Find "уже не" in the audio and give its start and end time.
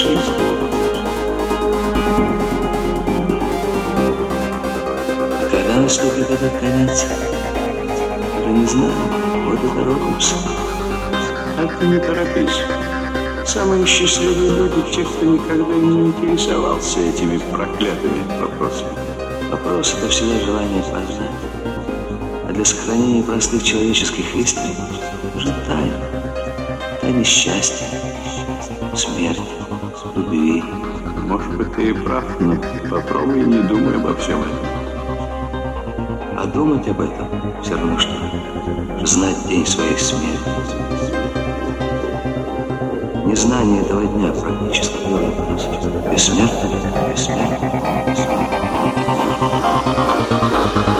8.38-8.66